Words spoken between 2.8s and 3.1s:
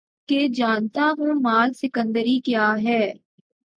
ہے